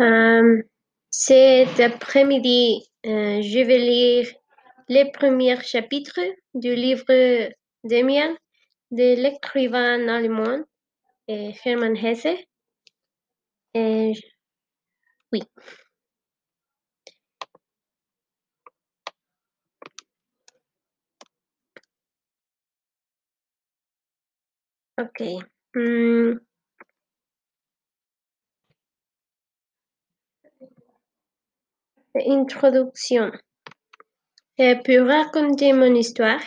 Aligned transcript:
Euh, 0.00 0.62
cet 1.10 1.80
après-midi, 1.80 2.88
euh, 3.06 3.40
je 3.42 3.58
vais 3.64 3.78
lire 3.78 4.28
les 4.88 5.10
premiers 5.12 5.60
chapitres 5.62 6.20
du 6.54 6.74
livre 6.74 7.50
d'Emiel 7.84 8.36
de 8.90 9.14
l'écrivain 9.22 10.08
allemand 10.08 10.64
euh, 11.30 11.52
Hermann 11.64 11.96
Hesse. 11.96 12.26
Oui. 15.32 15.42
Ok. 24.98 25.20
Hmm. 25.74 26.38
Introduction. 32.24 33.30
Et 34.58 34.76
pour 34.76 35.06
raconter 35.06 35.72
mon 35.72 35.94
histoire, 35.94 36.40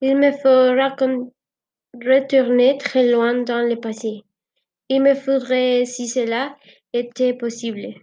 il 0.00 0.16
me 0.16 0.32
faut 0.32 0.72
retourner 1.94 2.78
très 2.78 3.10
loin 3.10 3.42
dans 3.42 3.68
le 3.68 3.76
passé. 3.76 4.22
Il 4.88 5.02
me 5.02 5.14
faudrait, 5.14 5.84
si 5.84 6.08
cela 6.08 6.56
était 6.92 7.34
possible, 7.34 7.94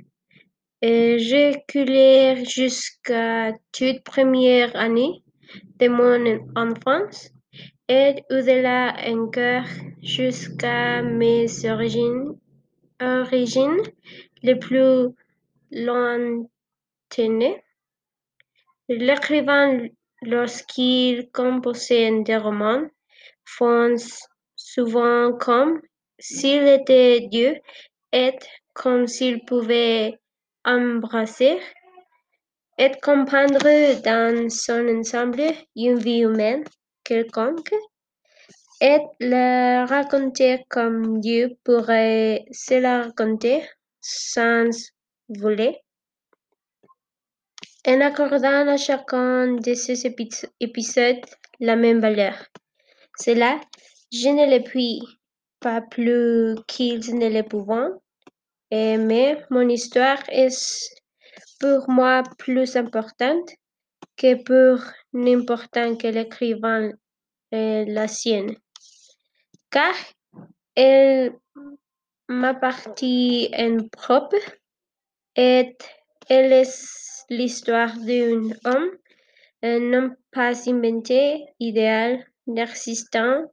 reculer 0.83 2.45
jusqu'à 2.45 3.53
toute 3.71 4.03
première 4.03 4.75
année 4.75 5.23
de 5.79 5.87
mon 5.87 6.39
enfance 6.55 7.31
et 7.87 8.23
au-delà 8.29 8.95
encore 9.07 9.67
jusqu'à 10.03 11.01
mes 11.01 11.47
origines, 11.65 12.37
origines 13.01 13.81
les 14.43 14.55
plus 14.55 15.09
lointaines. 15.71 16.47
L'écrivain, 18.87 19.87
lorsqu'il 20.21 21.29
composait 21.31 22.21
des 22.23 22.37
romans, 22.37 22.87
fonce 23.45 24.27
souvent 24.55 25.33
comme 25.37 25.81
s'il 26.19 26.67
était 26.67 27.27
Dieu 27.31 27.55
et 28.11 28.35
comme 28.73 29.07
s'il 29.07 29.43
pouvait 29.45 30.19
embrasser 30.65 31.59
et 32.77 32.91
comprendre 33.01 33.59
dans 34.03 34.49
son 34.49 34.87
ensemble 34.99 35.43
une 35.75 35.97
vie 35.99 36.21
humaine 36.21 36.63
quelconque 37.03 37.73
et 38.81 38.99
la 39.19 39.85
raconter 39.85 40.63
comme 40.69 41.19
Dieu 41.19 41.57
pourrait 41.63 42.45
se 42.51 42.79
la 42.79 43.03
raconter 43.03 43.63
sans 43.99 44.69
voler. 45.27 45.81
En 47.87 48.01
accordant 48.01 48.67
à 48.67 48.77
chacun 48.77 49.53
de 49.55 49.73
ces 49.73 50.05
épisodes 50.59 51.25
la 51.59 51.75
même 51.75 52.01
valeur. 52.01 52.35
Cela, 53.17 53.59
je 54.11 54.29
ne 54.29 54.57
le 54.57 54.63
puis 54.63 55.01
pas 55.59 55.81
plus 55.81 56.55
qu'ils 56.67 57.15
ne 57.17 57.29
le 57.29 57.43
pouvant, 57.43 57.89
mais 58.71 59.43
mon 59.49 59.67
histoire 59.69 60.21
est 60.29 60.91
pour 61.59 61.89
moi 61.89 62.23
plus 62.37 62.75
importante 62.75 63.49
que 64.17 64.35
pour 64.43 64.83
n'importe 65.13 65.77
quel 65.99 66.17
écrivain 66.17 66.91
la 67.51 68.07
sienne, 68.07 68.55
car 69.71 69.95
elle 70.75 71.33
m'appartient 72.27 73.49
en 73.57 73.77
propre 73.89 74.37
et 75.35 75.77
elle 76.29 76.53
est 76.53 77.08
l'histoire 77.29 77.95
d'un 77.97 78.49
homme, 78.65 78.91
non 79.63 80.15
pas 80.31 80.69
inventé, 80.69 81.45
idéal, 81.59 82.25
n'existant 82.47 83.51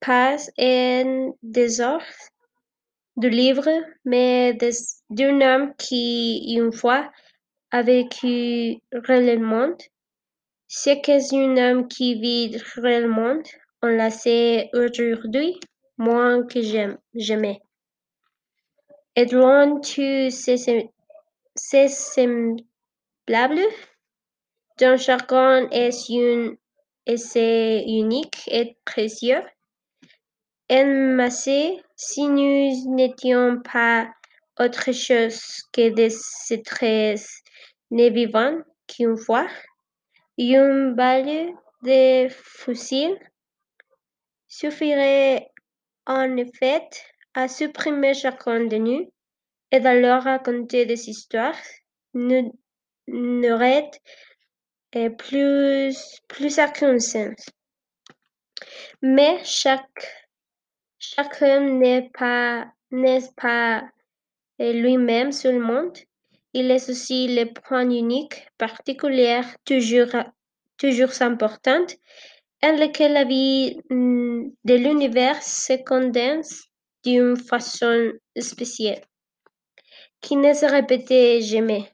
pas 0.00 0.36
en 0.58 1.34
dehors 1.42 2.02
du 3.16 3.30
livre, 3.30 3.68
mais 4.04 4.56
d'un 5.10 5.40
homme 5.40 5.74
qui, 5.76 6.54
une 6.56 6.72
fois, 6.72 7.10
a 7.70 7.82
vécu 7.82 8.78
réellement. 8.92 9.74
Ce 10.68 10.90
qu'est 11.00 11.32
un 11.32 11.56
homme 11.56 11.88
qui 11.88 12.14
vit 12.20 12.56
réellement, 12.76 13.40
on 13.82 13.88
le 13.88 14.10
sait 14.10 14.68
aujourd'hui 14.74 15.58
moins 15.96 16.44
que 16.44 16.60
jamais. 17.14 17.60
Et 19.14 19.24
loin 19.26 19.66
de 19.66 20.30
ses 21.56 21.88
semblables, 21.88 23.66
dont 24.78 24.96
chacun 24.96 25.68
est 25.70 26.10
un 26.10 26.54
essai 27.06 27.84
unique 27.86 28.42
et 28.48 28.76
précieux, 28.84 29.42
en 30.70 30.86
masse, 31.16 31.48
si 31.96 32.26
nous 32.26 32.94
n'étions 32.94 33.62
pas 33.62 34.08
autre 34.58 34.92
chose 34.92 35.40
que 35.72 35.90
des 35.90 36.14
êtres 36.50 37.18
ne-vivants 37.90 38.58
qu'une 38.88 39.16
fois, 39.16 39.46
une 40.38 40.94
balle 40.94 41.52
de 41.82 42.28
fusil 42.28 43.14
suffirait 44.48 45.48
en 46.06 46.36
effet 46.36 46.88
à 47.34 47.48
supprimer 47.48 48.14
chacun 48.14 48.64
de 48.64 48.76
nous, 48.76 49.12
et 49.84 50.10
raconter 50.10 50.86
des 50.86 51.08
histoires 51.08 51.58
n'aurait 52.14 53.90
plus, 55.18 55.96
plus 56.28 56.58
aucun 56.58 56.98
sens. 56.98 57.46
Mais 59.02 59.38
chaque, 59.44 60.28
chacun 60.98 61.60
n'est 61.60 62.10
pas, 62.18 62.66
n'est 62.90 63.28
pas 63.36 63.82
lui-même 64.58 65.32
seulement, 65.32 65.92
il 66.54 66.70
est 66.70 66.88
aussi 66.88 67.28
le 67.34 67.52
point 67.52 67.88
unique, 67.90 68.48
particulier, 68.56 69.42
toujours, 69.66 70.16
toujours 70.78 71.10
important, 71.20 71.84
en 72.62 72.72
lequel 72.72 73.12
la 73.12 73.24
vie 73.24 73.78
de 73.90 74.74
l'univers 74.74 75.42
se 75.42 75.74
condense 75.84 76.64
d'une 77.04 77.36
façon 77.36 78.12
spéciale, 78.38 79.02
qui 80.20 80.36
ne 80.36 80.52
se 80.52 80.66
répétait 80.66 81.40
jamais. 81.40 81.90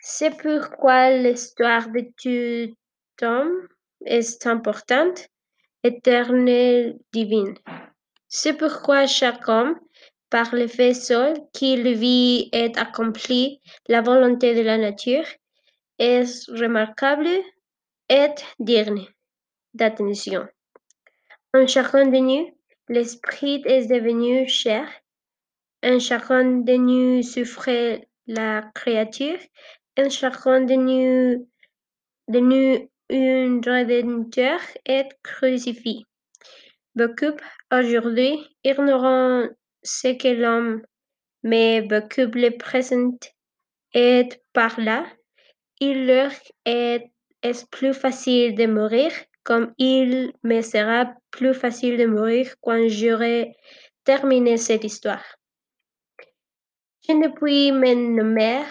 C'est 0.00 0.36
pourquoi 0.36 1.10
l'histoire 1.10 1.88
de 1.88 2.02
tout 2.20 2.74
homme 3.24 3.68
est 4.04 4.46
importante, 4.46 5.28
éternelle, 5.84 6.98
divine. 7.12 7.54
C'est 8.28 8.54
pourquoi 8.54 9.06
chaque 9.06 9.48
homme, 9.48 9.78
par 10.30 10.54
le 10.54 10.66
fait 10.66 10.94
seul 10.94 11.34
qu'il 11.52 11.94
vit 11.94 12.48
et 12.52 12.72
accomplit 12.76 13.60
la 13.88 14.00
volonté 14.00 14.54
de 14.54 14.62
la 14.62 14.78
nature, 14.78 15.26
est 15.98 16.48
remarquable? 16.48 17.28
Et 18.08 18.34
digne 18.58 19.06
d'attention. 19.72 20.46
En 21.54 21.66
chacun 21.66 22.06
de 22.06 22.18
nous, 22.18 22.58
l'esprit 22.88 23.62
est 23.64 23.86
devenu 23.86 24.46
cher. 24.48 24.86
En 25.84 25.98
chacun 25.98 26.62
de 26.62 26.74
nous 26.74 27.22
souffre 27.22 28.00
la 28.26 28.70
créature. 28.74 29.38
En 29.98 30.08
chacun 30.08 30.60
de 30.60 30.74
nous, 30.74 31.48
de 32.28 32.38
nous 32.38 32.88
un 33.10 33.60
rédempteur 33.84 34.60
est 34.86 35.08
crucifié. 35.22 36.04
Beaucoup 36.94 37.36
aujourd'hui 37.72 38.38
ignorant 38.64 39.48
ce 39.82 40.08
que 40.16 40.28
l'homme, 40.28 40.82
mais 41.42 41.82
beaucoup 41.82 42.30
le 42.32 42.56
présente 42.56 43.32
et 43.92 44.28
par 44.52 44.80
là, 44.80 45.04
il 45.80 46.06
leur 46.06 46.30
est, 46.64 47.10
est 47.42 47.70
plus 47.70 47.92
facile 47.92 48.54
de 48.54 48.66
mourir 48.66 49.12
comme 49.44 49.74
il 49.78 50.32
me 50.44 50.62
sera 50.62 51.12
plus 51.30 51.54
facile 51.54 51.98
de 51.98 52.06
mourir 52.06 52.54
quand 52.60 52.88
j'aurai 52.88 53.56
terminé 54.04 54.56
cette 54.56 54.84
histoire. 54.84 55.24
Je 57.06 57.12
ne 57.14 57.28
puis 57.28 57.72
me 57.72 57.94
nommer 57.94 58.62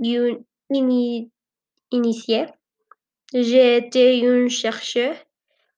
une 0.00 1.30
initié. 1.92 2.46
J'ai 3.32 3.76
été 3.76 4.28
un 4.28 4.48
chercheur 4.48 5.14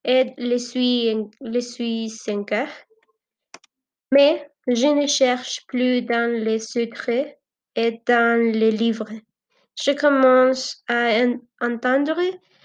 et 0.05 0.33
le 0.39 0.57
suis, 0.59 1.15
le 1.41 1.61
suis 1.61 2.13
encore. 2.29 2.75
Mais 4.11 4.51
je 4.67 4.87
ne 4.87 5.07
cherche 5.07 5.67
plus 5.67 6.03
dans 6.03 6.33
les 6.33 6.61
secrets 6.61 7.39
et 7.77 8.01
dans 8.07 8.41
les 8.41 8.71
livres. 8.71 9.11
Je 9.81 9.93
commence 9.93 10.83
à 10.89 11.25
entendre 11.61 12.21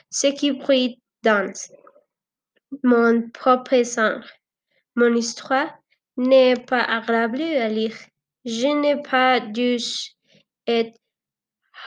ce 0.09 0.27
qui 0.27 0.51
brille 0.51 0.99
dans 1.21 1.51
mon 2.83 3.29
propre 3.29 3.83
sang. 3.83 4.19
Mon 4.95 5.13
histoire 5.15 5.77
n'est 6.17 6.55
pas 6.55 6.83
agréable 6.83 7.41
à 7.41 7.67
lire, 7.67 7.95
Je 8.45 8.67
n'ai 8.67 9.01
pas 9.01 9.39
dû 9.39 9.77
être 10.67 10.97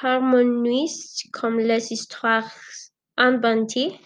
harmonieuse 0.00 1.22
comme 1.32 1.58
les 1.58 1.92
histoires 1.92 2.50
inventées. 3.18 4.00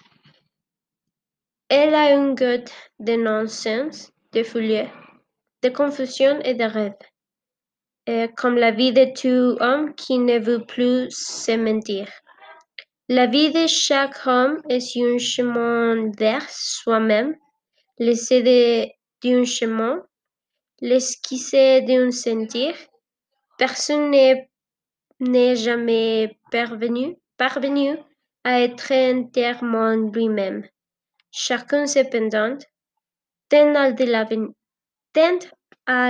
Elle 1.69 1.94
a 1.94 2.12
une 2.12 2.35
goutte 2.35 2.73
de 2.99 3.14
non-sens, 3.14 4.11
de 4.32 4.43
folie, 4.43 4.88
de 5.62 5.69
confusion 5.69 6.41
et 6.41 6.55
de 6.55 6.64
rêve, 6.64 8.31
comme 8.37 8.56
la 8.56 8.73
vie 8.73 8.93
de 8.93 9.05
tout 9.14 9.56
homme 9.62 9.94
qui 9.94 10.19
ne 10.19 10.41
veut 10.41 10.64
plus 10.67 11.08
se 11.11 11.56
mentir. 11.56 12.08
La 13.08 13.26
vie 13.26 13.52
de 13.52 13.69
chaque 13.69 14.26
homme 14.26 14.61
est 14.69 14.97
un 15.00 15.19
chemin 15.19 16.11
vers 16.19 16.49
soi-même, 16.50 17.37
l'essai 17.99 18.43
d'un 19.23 19.44
chemin, 19.44 20.02
l'esquisse 20.81 21.53
d'un 21.53 22.11
sentir. 22.11 22.75
Personne 23.59 24.11
n'est 25.21 25.56
jamais 25.56 26.38
parvenu, 26.50 27.17
parvenu 27.37 27.97
à 28.44 28.61
être 28.62 28.93
entièrement 28.93 29.94
lui-même. 29.94 30.67
Chacun 31.31 31.87
cependant 31.87 32.56
tend 33.49 33.75
à 33.75 33.91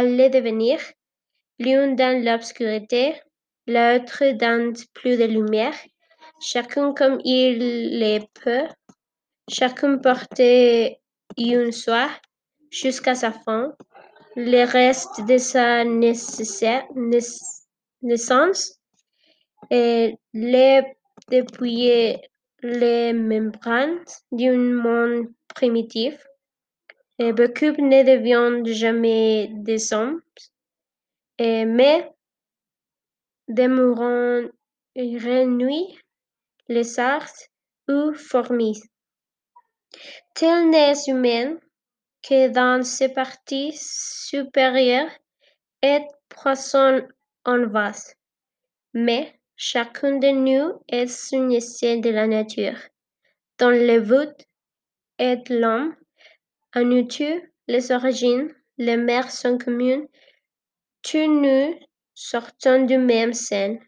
le 0.02 0.28
devenir, 0.28 0.78
l'un 1.58 1.88
dans 1.94 2.24
l'obscurité, 2.24 3.14
l'autre 3.66 4.32
dans 4.32 4.72
plus 4.94 5.16
de 5.18 5.24
lumière, 5.24 5.74
chacun 6.40 6.94
comme 6.94 7.18
il 7.24 7.98
le 7.98 8.20
peut, 8.34 8.68
chacun 9.48 9.98
porte 9.98 10.38
une 11.36 11.72
soi 11.72 12.08
jusqu'à 12.70 13.14
sa 13.14 13.32
fin, 13.32 13.74
le 14.36 14.64
reste 14.64 15.26
de 15.26 15.38
sa 15.38 15.84
naissance, 18.02 18.80
et 19.70 20.16
le 20.32 20.82
depuis 21.30 22.16
les 22.62 23.12
membranes 23.12 24.04
d'un 24.32 24.56
monde 24.56 25.28
primitif. 25.54 26.26
Et 27.18 27.32
beaucoup 27.32 27.72
ne 27.82 28.02
deviennent 28.02 28.66
jamais 28.66 29.48
des 29.52 29.92
hommes, 29.92 30.22
mais 31.38 32.10
demeurant 33.48 34.48
renoués, 34.96 35.98
lézards 36.68 37.32
ou 37.88 38.14
fourmis. 38.14 38.82
Tel 40.34 40.70
n'est 40.70 40.94
humain 41.08 41.58
que 42.22 42.48
dans 42.48 42.82
ses 42.84 43.08
parties 43.08 43.72
supérieures 43.74 45.10
et 45.82 46.00
poisson 46.28 47.06
en 47.44 47.66
vase, 47.66 48.14
mais 48.92 49.34
chacun 49.56 50.18
de 50.18 50.28
nous 50.28 50.82
est 50.88 51.34
un 51.34 51.50
essai 51.50 51.98
de 51.98 52.10
la 52.10 52.26
nature, 52.26 52.78
dont 53.58 53.70
le 53.70 54.00
but 54.00 54.46
est 55.18 55.48
l'homme. 55.48 55.96
En 56.74 56.90
outre, 56.92 57.42
les 57.66 57.90
origines, 57.90 58.54
les 58.78 58.96
mères 58.96 59.30
sont 59.30 59.58
communes, 59.58 60.06
tous 61.02 61.26
nous 61.26 61.78
sortons 62.14 62.84
du 62.84 62.98
même 62.98 63.32
sein, 63.32 63.78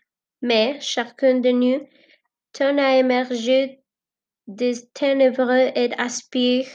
mais 0.40 0.80
chacun 0.80 1.40
de 1.40 1.50
nous 1.50 1.86
tend 2.52 2.76
à 2.78 2.96
émerger 2.96 3.80
des 4.46 4.74
ténèbres 4.94 5.50
et 5.50 5.92
aspire 5.98 6.66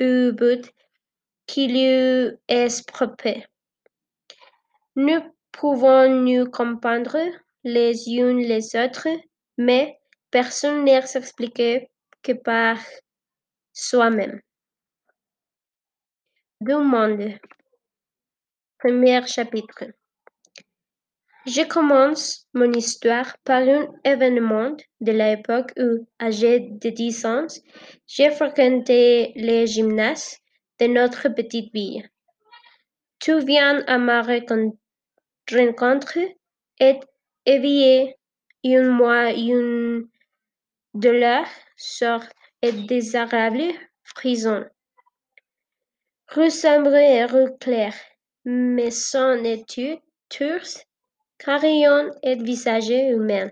au 0.00 0.32
but 0.32 0.72
qui 1.46 1.68
lui 1.68 2.38
est 2.48 2.86
propre. 2.86 3.46
Nous 4.96 5.20
pouvons 5.52 6.08
nous 6.08 6.50
comprendre 6.50 7.18
les 7.64 7.94
uns 8.20 8.38
les 8.38 8.76
autres, 8.76 9.08
mais 9.58 9.98
personne 10.30 10.84
ne 10.84 11.00
s'explique 11.00 11.88
que 12.22 12.32
par 12.32 12.78
soi-même. 13.72 14.40
Du 16.60 16.74
monde. 16.74 17.38
Premier 18.78 19.26
chapitre. 19.26 19.84
Je 21.46 21.62
commence 21.68 22.46
mon 22.54 22.72
histoire 22.72 23.36
par 23.44 23.62
un 23.62 23.86
événement 24.02 24.74
de 25.00 25.12
l'époque 25.12 25.72
où, 25.76 26.06
âgé 26.18 26.60
de 26.60 26.88
dix 26.88 27.26
ans, 27.26 27.46
j'ai 28.06 28.30
fréquenté 28.30 29.32
les 29.36 29.66
gymnases 29.66 30.38
de 30.80 30.86
notre 30.86 31.28
petite 31.28 31.72
ville. 31.72 32.08
Tout 33.20 33.38
vient 33.40 33.82
à 33.86 33.98
ma 33.98 34.22
rencontre 34.22 36.18
et 36.80 37.00
éveillé 37.46 38.16
en 38.66 38.90
moi 38.90 39.32
une 39.32 40.08
douleur 40.94 41.46
sorte 41.76 42.32
et 42.62 42.72
désagréable 42.72 43.72
frisson. 44.02 44.64
Rue 46.28 46.50
sombre 46.50 46.94
et 46.94 47.24
rue 47.24 47.56
claire, 47.58 47.94
maisons 48.44 49.44
et 49.44 49.64
tours, 49.64 50.82
carillons 51.38 52.10
et 52.22 52.36
visages 52.36 52.88
humains. 52.88 53.50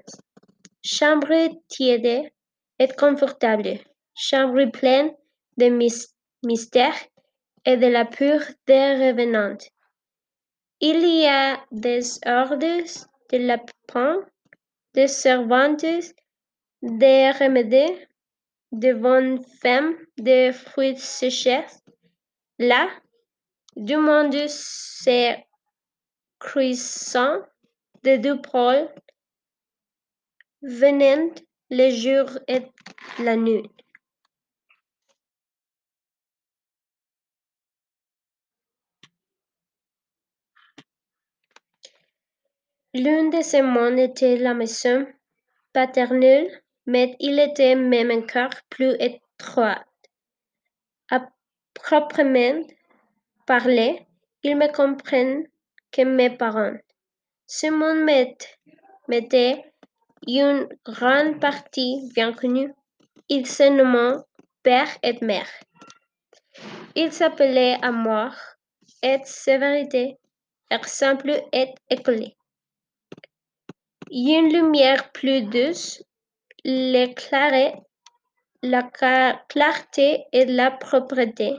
Chambre 0.85 1.51
tiède 1.69 2.31
et 2.79 2.89
confortable, 2.99 3.79
chambre 4.15 4.65
pleine 4.71 5.13
de 5.59 5.69
mystères 6.43 6.99
et 7.64 7.76
de 7.76 7.87
la 7.87 8.05
pureté 8.05 9.09
revenante. 9.09 9.69
Il 10.81 11.06
y 11.06 11.26
a 11.26 11.64
des 11.70 12.19
ordres, 12.26 12.56
de 12.56 13.37
lapins, 13.38 14.20
des 14.94 15.09
servantes, 15.09 15.85
des 16.82 17.31
remèdes, 17.31 18.09
de 18.73 18.93
bonnes 18.93 19.44
femmes, 19.61 19.97
des 20.17 20.53
fruits 20.53 20.99
séchés. 20.99 21.64
Là, 22.59 22.88
du 23.76 23.97
monde 23.97 24.49
se 24.49 25.37
cueillissant 26.38 27.38
de 28.03 28.17
deux 28.17 28.41
pôles, 28.41 28.88
venant 30.62 31.31
le 31.70 31.91
jour 31.91 32.38
et 32.49 32.62
la 33.19 33.37
nuit. 33.37 33.70
L'un 42.94 43.30
de 43.30 43.40
ces 43.40 43.62
mondes 43.62 43.99
était 43.99 44.37
la 44.37 44.52
maison 44.52 45.06
paternelle, 45.72 46.62
mais 46.84 47.16
il 47.20 47.38
était 47.38 47.75
même 47.75 48.11
encore 48.11 48.52
plus 48.68 48.94
étroit. 49.00 49.82
À 51.11 51.26
proprement 51.72 52.62
parler, 53.46 54.06
ils 54.42 54.56
me 54.56 54.70
comprennent 54.70 55.46
que 55.90 56.02
mes 56.02 56.37
parents. 56.37 56.76
Ce 57.46 57.68
monde 57.68 58.04
m'était 59.08 59.64
une 60.26 60.68
grande 60.84 61.40
partie 61.40 62.11
bien 62.14 62.34
connu. 62.34 62.75
Ils 63.30 63.46
se 63.46 63.70
nommaient 63.70 64.20
père 64.62 64.99
et 65.02 65.18
mère. 65.25 65.49
Ils 66.94 67.12
s'appelaient 67.12 67.78
amour 67.80 68.34
et 69.02 69.18
sévérité, 69.25 70.18
exemple 70.70 71.42
et 71.52 71.75
école. 71.88 72.32
Une 74.14 74.52
lumière 74.52 75.11
plus 75.12 75.40
douce 75.40 76.04
l'éclairait, 76.64 77.81
la 78.62 78.83
clarté 79.49 80.26
et 80.33 80.45
la 80.45 80.71
propreté 80.71 81.54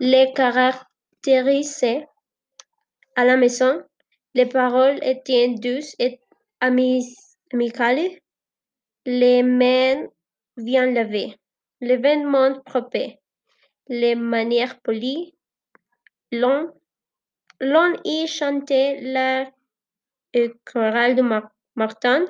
les 0.00 0.32
caractérisaient. 0.32 2.08
À 3.16 3.26
la 3.26 3.36
maison, 3.36 3.82
les 4.32 4.46
paroles 4.46 4.98
étaient 5.02 5.56
douces 5.58 5.94
et 5.98 6.18
amicales, 6.60 8.12
les 9.04 9.42
mains 9.42 10.06
bien 10.56 10.86
levées, 10.86 11.36
les 11.82 11.98
vêtements 11.98 12.62
propres, 12.62 13.18
les 13.88 14.14
manières 14.14 14.80
polies. 14.80 15.34
L'on 16.32 16.72
y 18.04 18.26
chantait 18.26 19.02
la 19.02 19.50
chorale 20.64 21.14
de 21.14 21.20
Martin 21.78 22.26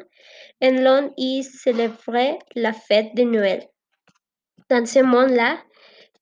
et 0.61 0.71
l'on 0.71 1.13
y 1.17 1.43
célébrait 1.43 2.39
la 2.55 2.73
fête 2.73 3.15
de 3.15 3.23
Noël. 3.23 3.67
Dans 4.69 4.85
ce 4.85 5.01
monde-là, 5.01 5.59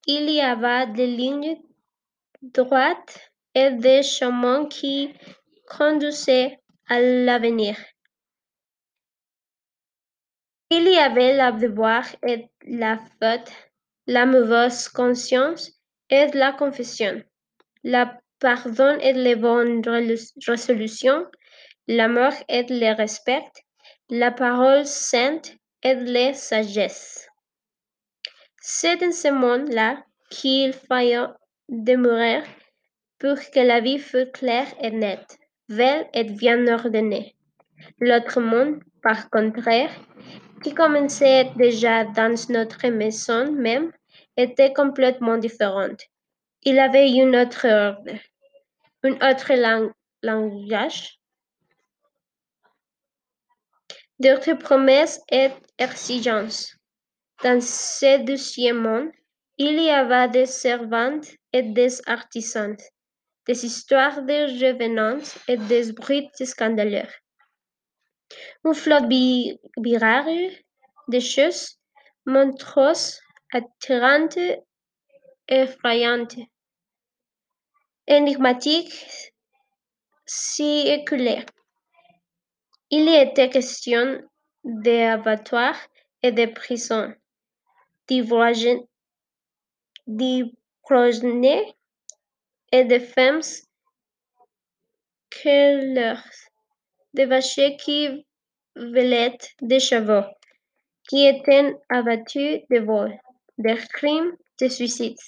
il 0.06 0.30
y 0.30 0.40
avait 0.40 0.86
des 0.92 1.08
lignes 1.08 1.56
droites 2.40 3.18
et 3.54 3.72
des 3.72 4.02
chemins 4.02 4.66
qui 4.66 5.12
conduisaient 5.68 6.60
à 6.88 7.00
l'avenir. 7.00 7.76
Il 10.70 10.84
y 10.88 10.98
avait 10.98 11.34
la 11.34 11.50
devoir 11.52 12.04
et 12.26 12.48
la 12.62 12.98
faute, 12.98 13.50
la 14.06 14.26
mauvaise 14.26 14.88
conscience 14.88 15.72
et 16.10 16.26
la 16.32 16.52
confession, 16.52 17.22
la 17.82 18.18
pardon 18.38 18.98
et 19.00 19.12
les 19.12 19.36
bonnes 19.36 19.82
résolutions, 20.46 21.26
l'amour 21.88 22.32
et 22.48 22.64
le 22.68 22.96
respect, 22.96 23.44
la 24.10 24.30
parole 24.30 24.86
sainte 24.86 25.56
et 25.82 25.94
la 25.94 26.34
sagesse. 26.34 27.28
C'est 28.60 28.96
dans 28.96 29.12
ce 29.12 29.28
monde-là 29.28 30.02
qu'il 30.30 30.72
fallait 30.72 31.26
demeurer 31.68 32.42
pour 33.18 33.36
que 33.36 33.60
la 33.60 33.80
vie 33.80 33.98
fût 33.98 34.30
claire 34.32 34.66
et 34.80 34.90
nette, 34.90 35.38
belle 35.68 36.08
et 36.12 36.24
bien 36.24 36.66
ordonnée. 36.66 37.36
L'autre 38.00 38.40
monde, 38.40 38.80
par 39.02 39.30
contraire, 39.30 39.90
qui 40.62 40.74
commençait 40.74 41.50
déjà 41.56 42.04
dans 42.04 42.34
notre 42.50 42.88
maison 42.88 43.52
même, 43.52 43.92
était 44.36 44.72
complètement 44.72 45.38
différent. 45.38 45.96
Il 46.62 46.78
avait 46.78 47.10
une 47.10 47.36
autre 47.36 47.66
ordre, 47.66 48.18
un 49.04 49.30
autre 49.30 49.52
langage, 50.22 51.18
d'autres 54.18 54.54
promesses 54.54 55.20
et 55.30 55.50
exigences. 55.78 56.74
Dans 57.42 57.60
ce 57.60 58.24
deuxième 58.24 58.78
monde, 58.78 59.10
il 59.58 59.80
y 59.82 59.90
avait 59.90 60.28
des 60.28 60.46
servantes 60.46 61.28
et 61.52 61.62
des 61.62 62.00
artisans, 62.08 62.76
des 63.46 63.64
histoires 63.64 64.22
de 64.22 64.38
revenants 64.64 65.22
et 65.48 65.56
des 65.56 65.92
bruits 65.92 66.28
scandaleux. 66.44 67.08
Un 68.64 68.74
flot 68.74 69.06
birare 69.78 70.26
de 71.08 71.20
choses 71.20 71.78
monstrueuses, 72.26 73.20
attirantes, 73.52 74.38
effrayantes, 75.48 76.36
énigmatiques 78.06 79.32
s'y 80.26 80.88
écoulait. 80.88 81.46
Il 82.88 83.08
y 83.08 83.16
était 83.16 83.50
question 83.50 84.22
d'abattoirs 84.62 85.78
et 86.22 86.30
de 86.30 86.46
prisons, 86.46 87.12
d'ivrognes 88.06 88.86
et 92.72 92.84
de 92.84 92.98
femmes 93.00 93.40
que 95.30 95.94
leurs 95.94 96.22
de 97.14 97.24
vaches 97.24 97.76
qui 97.80 98.24
velaient 98.76 99.38
des 99.62 99.80
chevaux, 99.80 100.28
qui 101.08 101.26
étaient 101.26 101.74
abattus 101.88 102.60
de 102.70 102.78
vols, 102.78 103.18
de 103.58 103.74
crimes, 103.94 104.36
de 104.60 104.68
suicides. 104.68 105.18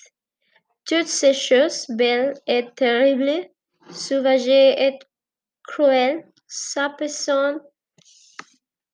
Toutes 0.84 1.08
ces 1.08 1.34
choses 1.34 1.86
belles 1.88 2.34
et 2.46 2.66
terribles, 2.76 3.48
sauvages 3.90 4.46
et 4.46 4.96
cruelles, 5.64 6.24
s'apaisant 6.48 7.58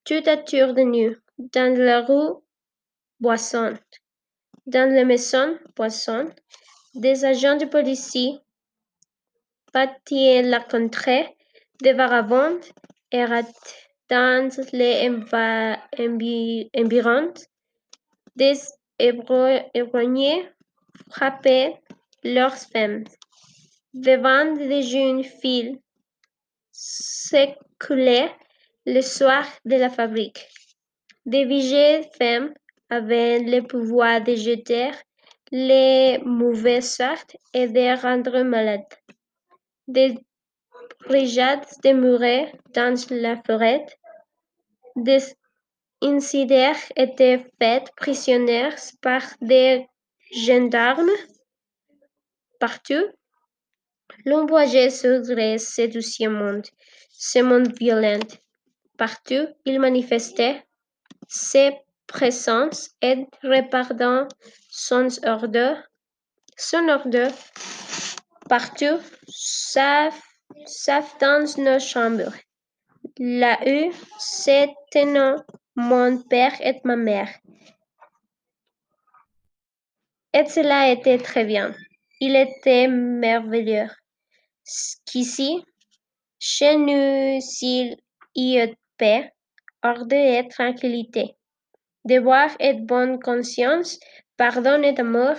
tout 0.05 0.29
autour 0.29 0.75
de 0.75 0.83
nous, 0.83 1.15
dans 1.39 1.79
la 1.79 2.03
rue 2.03 2.35
boissante, 3.21 3.81
dans 4.67 4.93
les 4.93 5.05
maisons 5.05 5.59
boissantes, 5.77 6.37
des 6.95 7.25
agents 7.25 7.57
de 7.57 7.65
police 7.65 8.19
bâtillaient 9.73 10.43
la 10.43 10.61
contrée, 10.61 11.37
des 11.81 11.93
vagabonds 11.93 12.61
erraient 13.11 13.47
dans 14.09 14.51
les 14.73 15.09
environs, 16.79 17.35
des 18.37 18.61
ivrognes 18.99 20.51
frappaient 21.11 21.81
leurs 22.23 22.57
femmes. 22.57 23.05
Devant 23.95 24.55
de 24.55 24.81
jeunes 24.83 25.23
filles 25.23 25.81
s'écoulaient 26.75 28.33
le 28.85 29.01
soir 29.01 29.47
de 29.65 29.77
la 29.77 29.89
fabrique. 29.89 30.49
Des 31.25 31.45
vieilles 31.45 32.09
femmes 32.19 32.53
avaient 32.91 33.39
le 33.39 33.63
pouvoir 33.63 34.23
de 34.23 34.35
jeter 34.35 34.91
les 35.53 36.19
mauvaises 36.25 36.97
sortes 36.97 37.37
et 37.53 37.69
de 37.69 38.03
rendre 38.03 38.43
malades. 38.43 38.93
Des 39.87 40.19
brigades 41.07 41.65
demeuraient 41.85 42.53
dans 42.75 42.97
la 43.11 43.41
forêt. 43.47 43.87
Des 44.97 45.23
insidères 46.03 46.83
étaient 46.97 47.47
faits 47.59 47.91
prisonniers 47.97 48.75
par 49.01 49.23
des 49.41 49.87
gendarmes. 50.33 51.17
Partout, 52.59 53.07
s'ouvrir 54.91 55.61
ce 55.61 55.87
deuxième 55.87 56.35
monde, 56.35 56.67
ce 57.11 57.41
monde 57.41 57.73
violent. 57.79 58.27
Partout, 58.97 59.47
il 59.65 59.81
manifestait 59.81 60.63
ses 61.29 61.77
présences 62.07 62.91
et 63.03 63.27
répandant 63.43 64.29
son 64.71 65.09
ordre, 65.25 65.83
son 66.57 66.89
ordre 66.89 67.29
partout, 68.49 69.01
sauf, 69.29 70.15
dans 71.21 71.47
nos 71.59 71.79
chambres. 71.79 72.35
Là 73.19 73.59
où 73.67 73.93
s'étaient 74.19 75.05
mon 75.77 76.19
père 76.23 76.55
et 76.61 76.81
ma 76.85 76.97
mère. 76.97 77.29
Et 80.33 80.47
cela 80.47 80.91
était 80.91 81.19
très 81.19 81.45
bien. 81.45 81.75
Il 82.21 82.35
était 82.37 82.89
merveilleux 82.89 83.89
qu'ici, 85.07 85.63
chez 86.39 86.77
nous, 86.77 87.41
s'il 87.41 87.97
y 88.35 88.59
eut 88.59 88.75
paix, 88.97 89.33
ordre 89.83 90.15
et 90.15 90.49
tranquillité, 90.49 91.37
devoir 92.05 92.51
et 92.61 92.75
bonne 92.75 93.21
conscience, 93.21 93.99
pardon 94.37 94.83
et 94.83 94.99
amour, 94.99 95.37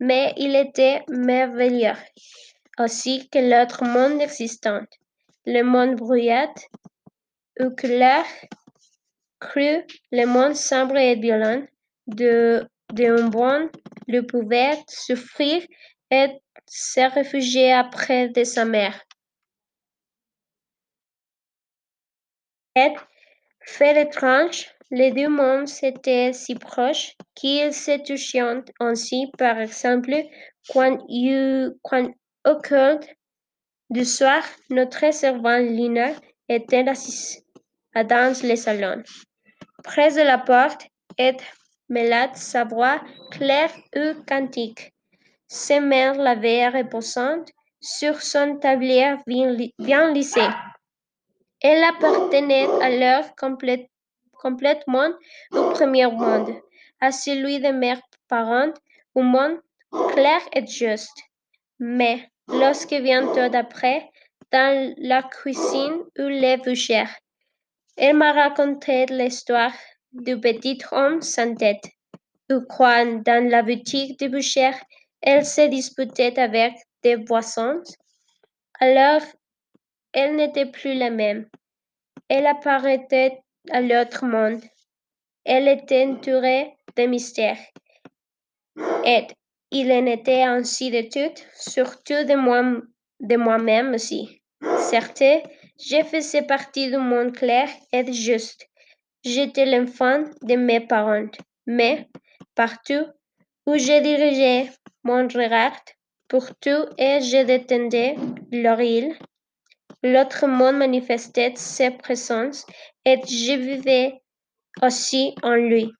mais 0.00 0.34
il 0.36 0.54
était 0.54 1.02
merveilleux. 1.08 1.96
Aussi 2.78 3.28
que 3.30 3.38
l'autre 3.38 3.84
monde 3.84 4.20
existant, 4.20 4.82
le 5.46 5.62
monde 5.62 5.96
bruyant, 5.96 6.54
oculaire, 7.58 8.26
cru, 9.40 9.84
le 10.12 10.26
monde 10.26 10.54
sombre 10.54 10.96
et 10.96 11.16
violent, 11.16 11.62
de, 12.06 12.66
un 12.98 13.28
bon, 13.28 13.68
le 14.08 14.20
pouvait 14.22 14.78
souffrir 14.88 15.62
et 16.10 16.28
se 16.68 17.00
réfugier 17.14 17.72
après 17.72 18.28
de 18.28 18.44
sa 18.44 18.64
mère. 18.64 19.00
Et, 22.76 22.92
fait 23.60 24.02
étrange, 24.02 24.70
les 24.90 25.10
deux 25.10 25.28
mondes 25.28 25.68
étaient 25.82 26.32
si 26.32 26.54
proches 26.54 27.16
qu'ils 27.34 27.72
se 27.72 27.98
touchaient 28.04 28.62
ainsi, 28.80 29.30
par 29.38 29.58
exemple, 29.58 30.14
quand, 30.68 30.98
quand 31.82 32.08
au 32.46 32.54
cours 32.56 33.00
du 33.90 34.04
soir, 34.04 34.42
notre 34.70 35.12
servante 35.12 35.70
Lina 35.70 36.12
était 36.48 36.88
assise 36.88 37.42
dans 37.94 38.36
le 38.42 38.56
salon, 38.56 39.02
près 39.82 40.12
de 40.12 40.20
la 40.20 40.38
porte, 40.38 40.86
et 41.18 41.36
mêlait 41.88 42.34
sa 42.34 42.64
voix 42.64 43.00
claire 43.30 43.72
ou 43.96 44.22
cantique. 44.26 44.92
Ses 45.48 45.80
mains 45.80 46.14
lavées 46.14 46.68
reposant 46.68 47.44
sur 47.80 48.20
son 48.20 48.56
tablier 48.56 49.14
bien 49.78 50.12
lissé. 50.12 50.42
Elle 51.60 51.84
appartenait 51.84 52.68
alors 52.82 53.34
complètement 53.36 55.10
au 55.52 55.70
premier 55.70 56.06
monde, 56.06 56.54
à 57.00 57.12
celui 57.12 57.60
de 57.60 57.68
mes 57.68 57.94
parents, 58.28 58.72
un 59.14 59.22
monde 59.22 59.60
clair 60.12 60.40
et 60.52 60.66
juste. 60.66 61.18
Mais, 61.78 62.28
lorsque 62.48 62.94
bientôt 62.94 63.48
d'après, 63.48 64.10
dans 64.52 64.94
la 64.98 65.22
cuisine 65.22 66.02
où 66.18 66.28
les 66.28 66.56
bouchères, 66.56 67.14
elle 67.96 68.16
m'a 68.16 68.32
raconté 68.32 69.06
l'histoire 69.06 69.72
du 70.12 70.38
petit 70.40 70.78
homme 70.92 71.22
sans 71.22 71.54
tête, 71.54 71.84
ou 72.50 72.60
quand, 72.68 73.22
dans 73.24 73.48
la 73.48 73.62
boutique 73.62 74.18
de 74.20 74.28
bouchère, 74.28 74.78
elle 75.22 75.44
se 75.44 75.68
disputait 75.68 76.38
avec 76.38 76.74
des 77.02 77.16
boissons, 77.16 77.82
alors 78.80 79.22
elle 80.12 80.36
n'était 80.36 80.66
plus 80.66 80.94
la 80.94 81.10
même. 81.10 81.48
Elle 82.28 82.46
apparaissait 82.46 83.38
à 83.70 83.80
l'autre 83.80 84.24
monde. 84.24 84.62
Elle 85.44 85.68
était 85.68 86.06
entourée 86.06 86.74
de 86.96 87.06
mystères. 87.06 87.58
Et 89.04 89.26
il 89.70 89.92
en 89.92 90.06
était 90.06 90.42
ainsi 90.42 90.90
de 90.90 91.02
tout, 91.02 91.34
surtout 91.54 92.24
de 92.24 92.34
moi 92.34 92.62
de 93.20 93.36
moi-même 93.36 93.94
aussi. 93.94 94.42
Certes, 94.78 95.22
je 95.78 96.02
faisais 96.04 96.42
partie 96.42 96.90
du 96.90 96.96
monde 96.96 97.32
clair 97.32 97.68
et 97.92 98.12
juste. 98.12 98.66
J'étais 99.24 99.66
l'enfant 99.66 100.24
de 100.42 100.54
mes 100.54 100.80
parents. 100.80 101.30
Mais, 101.66 102.08
partout 102.54 103.04
où 103.66 103.76
je 103.76 104.00
dirigeais 104.02 104.70
mon 105.06 105.28
regard, 105.28 105.80
pour 106.28 106.46
tout 106.56 106.84
et 106.98 107.20
je 107.20 107.44
détendais 107.44 108.16
île. 108.52 109.16
L'autre 110.02 110.46
monde 110.46 110.76
manifestait 110.76 111.54
sa 111.56 111.90
présence 111.90 112.66
et 113.04 113.20
je 113.24 113.56
vivais 113.56 114.20
aussi 114.82 115.34
en 115.42 115.54
lui. 115.54 115.90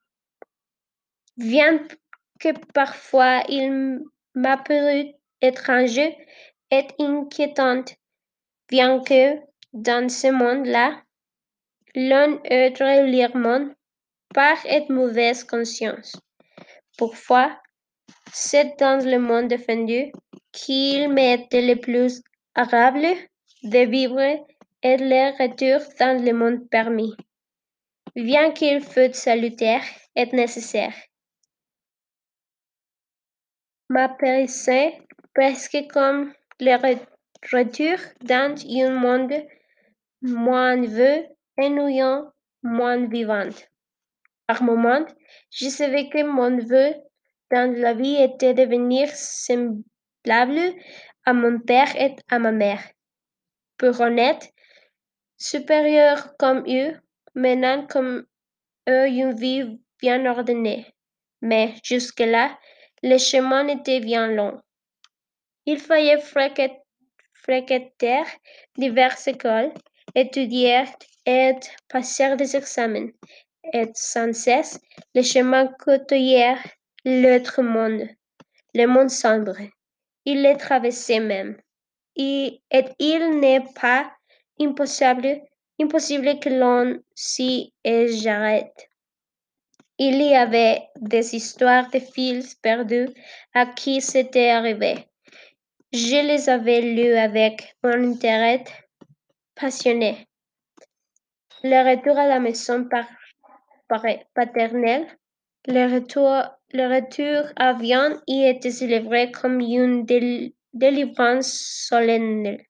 Bien 1.36 1.86
que 2.40 2.50
parfois 2.74 3.42
il 3.48 4.00
m'apparut 4.34 5.12
étranger 5.40 6.16
et 6.70 6.86
inquiétant, 6.98 7.84
bien 8.68 9.00
que 9.00 9.38
dans 9.72 10.08
ce 10.08 10.28
monde-là, 10.28 11.02
l'on 11.94 12.40
eut 12.50 12.74
régulièrement 12.78 13.68
par 14.34 14.58
et 14.66 14.84
mauvaise 14.88 15.44
conscience. 15.44 16.16
Parfois, 16.98 17.58
c'est 18.32 18.78
dans 18.78 19.04
le 19.04 19.18
monde 19.18 19.48
défendu 19.48 20.12
qu'il 20.52 21.08
m'était 21.12 21.62
le 21.62 21.76
plus 21.76 22.22
agréable 22.54 23.16
de 23.62 23.90
vivre 23.90 24.46
et 24.82 24.96
le 24.96 25.32
retour 25.38 25.80
dans 25.98 26.22
le 26.24 26.32
monde 26.32 26.68
permis, 26.70 27.14
bien 28.14 28.52
qu'il 28.52 28.80
fût 28.82 29.12
salutaire 29.12 29.82
et 30.14 30.26
nécessaire. 30.26 30.94
M'apparaissait 33.88 34.98
presque 35.34 35.78
comme 35.92 36.32
le 36.60 36.76
retour 37.52 37.98
dans 38.22 38.54
un 38.82 38.90
monde 38.90 39.34
moins 40.22 40.80
vieux, 40.80 41.24
ennuyant, 41.58 42.32
moins 42.62 43.06
vivant. 43.06 43.48
Par 44.46 44.62
moments, 44.62 45.06
je 45.50 45.68
savais 45.68 46.08
que 46.08 46.22
mon 46.22 46.58
vœu 46.58 46.94
dans 47.50 47.72
la 47.76 47.94
vie 47.94 48.16
était 48.16 48.54
devenir 48.54 49.08
semblable 49.10 50.74
à 51.24 51.32
mon 51.32 51.60
père 51.60 51.94
et 51.96 52.16
à 52.28 52.38
ma 52.38 52.52
mère. 52.52 52.82
Pour 53.78 54.00
honnête, 54.00 54.52
supérieur 55.36 56.36
comme 56.38 56.64
eux, 56.68 56.94
menant 57.34 57.86
comme 57.86 58.26
eux 58.88 59.08
une 59.08 59.34
vie 59.34 59.78
bien 60.00 60.24
ordonnée. 60.26 60.86
Mais 61.42 61.74
jusque-là, 61.82 62.58
le 63.02 63.18
chemin 63.18 63.68
était 63.68 64.00
bien 64.00 64.28
long. 64.28 64.60
Il 65.66 65.78
fallait 65.78 66.20
fréquenter 66.20 68.22
diverses 68.78 69.28
écoles, 69.28 69.72
étudier 70.14 70.84
et 71.26 71.52
passer 71.88 72.36
des 72.36 72.56
examens, 72.56 73.10
et 73.72 73.90
sans 73.94 74.32
cesse 74.32 74.80
le 75.14 75.22
chemin 75.22 75.66
côtoyait 75.66 76.56
l'autre 77.06 77.62
monde, 77.62 78.08
le 78.74 78.86
monde 78.86 79.10
sombre. 79.10 79.56
Il 80.24 80.42
le 80.42 80.56
traversait 80.58 81.20
même. 81.20 81.56
Et, 82.16 82.60
il 82.98 83.38
n'est 83.38 83.64
pas 83.80 84.10
impossible, 84.60 85.40
impossible 85.80 86.40
que 86.40 86.48
l'on 86.48 87.00
s'y 87.14 87.72
arrête. 88.26 88.88
Il 89.98 90.20
y 90.20 90.34
avait 90.34 90.82
des 91.00 91.36
histoires 91.36 91.88
de 91.90 92.00
fils 92.00 92.56
perdus 92.56 93.08
à 93.54 93.66
qui 93.66 94.00
c'était 94.00 94.50
arrivé. 94.50 95.06
Je 95.92 96.26
les 96.26 96.48
avais 96.48 96.80
lues 96.80 97.14
avec 97.14 97.76
un 97.84 98.02
intérêt 98.02 98.64
passionné. 99.54 100.26
Le 101.62 101.88
retour 101.88 102.18
à 102.18 102.26
la 102.26 102.40
maison 102.40 102.88
paternelle, 104.34 105.06
le 105.66 105.94
retour, 105.94 106.55
le 106.72 106.86
retour 106.94 107.50
à 107.56 107.72
Vienne 107.74 108.20
y 108.26 108.44
était 108.44 108.70
célébré 108.70 109.30
comme 109.30 109.60
une 109.60 110.04
délivrance 110.74 111.86
solennelle. 111.88 112.64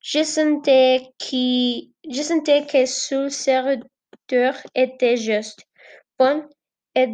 Je 0.00 0.24
sentais, 0.24 1.02
je 1.20 2.22
sentais 2.22 2.66
que 2.66 2.86
ce 2.86 3.70
retour 3.70 4.60
était 4.74 5.16
juste 5.16 5.60
bon 6.18 6.44
et 6.94 7.08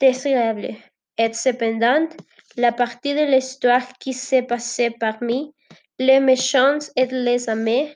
désirable. 0.00 0.74
Et 1.18 1.32
cependant, 1.32 2.06
la 2.56 2.72
partie 2.72 3.14
de 3.14 3.24
l'histoire 3.24 3.86
qui 3.98 4.12
s'est 4.12 4.42
passée 4.42 4.90
parmi 4.90 5.54
les 5.98 6.20
méchants 6.20 6.78
et 6.94 7.06
les 7.06 7.48
amis 7.48 7.88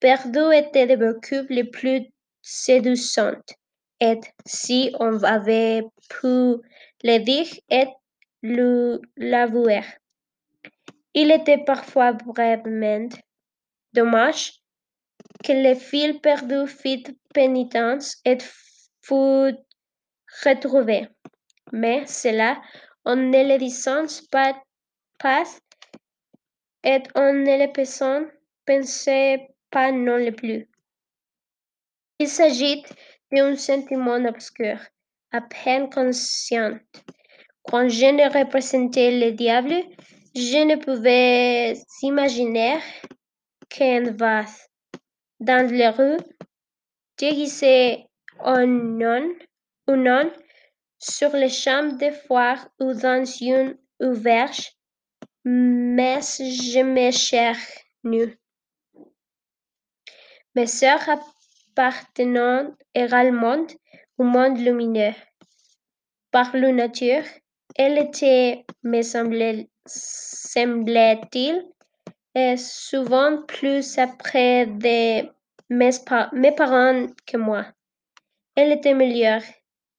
perdus 0.00 0.54
était 0.54 0.86
de 0.86 0.96
beaucoup 0.96 1.46
les 1.50 1.64
plus 1.64 2.06
séduisante. 2.40 3.56
Et 4.00 4.20
si 4.44 4.94
on 5.00 5.22
avait 5.22 5.82
pu 6.08 6.56
le 7.02 7.18
dire 7.18 7.46
et 7.70 7.86
l'avouer. 9.16 9.82
Il 11.14 11.30
était 11.30 11.64
parfois 11.64 12.12
vraiment 12.12 13.08
dommage 13.92 14.60
que 15.42 15.52
le 15.52 15.74
fil 15.74 16.20
perdu 16.20 16.66
fit 16.66 17.04
pénitence 17.32 18.20
et 18.24 18.38
fût 19.02 19.56
retrouvé. 20.44 21.08
Mais 21.72 22.06
cela, 22.06 22.60
on 23.04 23.16
ne 23.16 23.52
le 23.52 23.58
disant 23.58 24.06
pas, 24.30 24.60
pas 25.18 25.44
et 26.84 27.02
on 27.14 27.32
ne 27.32 27.64
le 27.64 27.72
pensait 28.66 29.48
pas 29.70 29.90
non 29.90 30.32
plus. 30.32 30.68
Il 32.18 32.28
s'agit 32.28 32.84
d'un 33.32 33.56
sentiment 33.56 34.24
obscur, 34.24 34.78
à 35.32 35.40
peine 35.40 35.90
conscient. 35.90 36.78
Quand 37.64 37.88
je 37.88 38.06
ne 38.06 38.38
représentais 38.38 39.10
le 39.10 39.32
diable, 39.32 39.74
je 40.34 40.64
ne 40.64 40.76
pouvais 40.76 41.74
imaginer 42.02 42.78
qu'un 43.68 44.12
vase 44.12 44.68
dans 45.40 45.68
les 45.70 45.88
rues, 45.88 46.18
déguisé 47.18 48.06
en 48.38 48.66
non, 48.66 49.34
ou 49.88 49.96
non, 49.96 50.30
sur 50.98 51.30
les 51.30 51.48
champs 51.48 51.92
de 51.92 52.10
foire 52.26 52.68
ou 52.80 52.94
dans 52.94 53.24
une 53.24 53.76
auberge, 54.00 54.72
mais 55.44 56.20
je 56.20 56.82
me 56.82 57.10
cherche 57.10 57.86
nu. 58.04 58.38
Mes 60.54 60.66
sœurs 60.66 61.08
appartenant 61.76 62.74
également 62.94 63.66
au 64.16 64.24
monde 64.24 64.58
lumineux. 64.58 65.12
Par 66.30 66.56
la 66.56 66.72
nature, 66.72 67.24
elle 67.76 67.98
était, 67.98 68.64
me 68.82 69.02
semblait-il, 69.02 69.66
souvent 72.56 73.42
plus 73.42 73.98
après 73.98 74.64
de 74.66 75.28
mes, 75.68 76.52
parents 76.52 77.06
que 77.26 77.36
moi. 77.36 77.66
Elle 78.54 78.72
était 78.72 78.94
meilleure, 78.94 79.42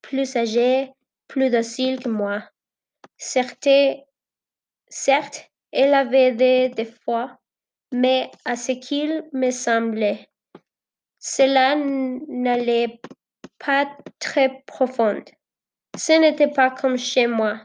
plus 0.01 0.35
âgée, 0.35 0.91
plus 1.27 1.51
docile 1.51 1.99
que 1.99 2.09
moi. 2.09 2.43
Certes, 3.17 3.69
certes 4.87 5.51
elle 5.71 5.93
avait 5.93 6.31
des 6.31 6.69
défauts, 6.69 7.29
mais 7.91 8.31
à 8.45 8.55
ce 8.55 8.71
qu'il 8.71 9.23
me 9.33 9.51
semblait, 9.51 10.27
cela 11.29 11.75
n'allait 11.75 13.01
pas 13.59 13.85
très 14.17 14.63
profond. 14.65 15.21
Ce 15.97 16.13
n'était 16.13 16.51
pas 16.51 16.71
comme 16.71 16.97
chez 16.97 17.27
moi, 17.27 17.59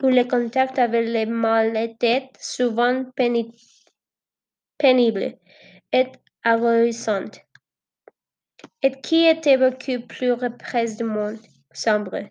où 0.00 0.06
le 0.06 0.22
contact 0.24 0.78
avec 0.78 1.08
le 1.08 1.26
mal 1.26 1.76
était 1.76 2.30
souvent 2.38 3.04
pénible 4.78 5.38
et 5.92 6.06
agonisant, 6.44 7.32
et 8.80 8.92
qui 9.00 9.26
était 9.26 9.58
beaucoup 9.58 10.06
plus 10.06 10.32
represse 10.32 10.96
du 10.96 11.04
monde 11.04 11.38
sombre. 11.72 12.22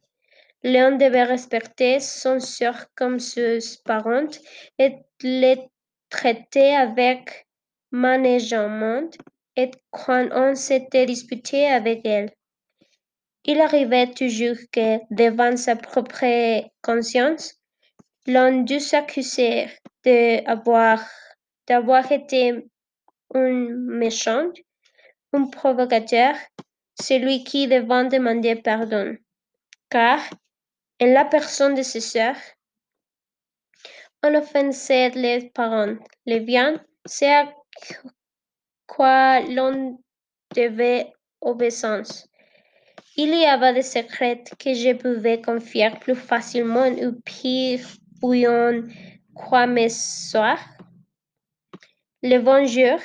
L'on 0.64 0.96
devait 0.98 1.24
respecter 1.24 2.00
son 2.00 2.40
sœur 2.40 2.86
comme 2.96 3.20
ses 3.20 3.60
parents 3.84 4.32
et 4.78 4.96
les 5.24 5.60
traiter 6.10 6.74
avec 6.76 7.48
management 7.92 9.18
quand 9.92 10.28
on 10.32 10.56
s'était 10.56 11.06
disputé 11.06 11.68
avec 11.68 12.02
elle. 12.06 12.32
Il 13.46 13.62
arrivait 13.62 14.12
toujours 14.12 14.58
que, 14.72 15.00
devant 15.14 15.56
sa 15.58 15.76
propre 15.76 16.64
conscience, 16.82 17.56
l'on 18.28 18.64
dût 18.64 18.80
s'accuser 18.80 19.68
d'avoir, 20.04 21.02
été 22.12 22.66
un 23.34 23.52
méchant, 24.02 24.50
un 25.34 25.46
provocateur, 25.46 26.36
celui 27.00 27.44
qui 27.44 27.68
devant 27.68 28.04
demander 28.04 28.56
pardon. 28.56 29.16
Car, 29.90 30.20
en 31.02 31.06
la 31.06 31.26
personne 31.26 31.76
de 31.76 31.82
ses 31.82 32.02
sœurs, 32.02 32.42
on 34.22 34.36
offensait 34.36 35.10
les 35.12 35.50
parents, 35.50 35.96
les 36.26 36.42
biens, 36.42 36.84
c'est 37.06 37.46
quoi 38.90 39.42
l'on 39.42 40.00
devait 40.56 41.14
obéissance. 41.42 42.28
Il 43.16 43.30
y 43.30 43.46
avait 43.46 43.74
des 43.74 43.84
secrets 43.84 44.44
que 44.58 44.74
je 44.74 44.94
pouvais 44.94 45.42
confier 45.42 45.92
plus 46.02 46.16
facilement 46.16 46.88
ou 46.88 47.14
pire 47.24 47.86
ou 48.22 48.34
on 48.34 48.84
croix 49.36 49.68
mes 49.68 49.90
soirs. 49.90 50.66
Le 52.24 52.38
vengeur, 52.38 53.00